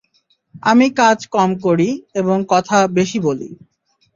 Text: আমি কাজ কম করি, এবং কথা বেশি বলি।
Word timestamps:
আমি 0.63 0.87
কাজ 0.99 1.19
কম 1.35 1.49
করি, 1.65 1.89
এবং 2.15 2.37
কথা 2.53 2.77
বেশি 2.97 3.17
বলি। 3.27 3.49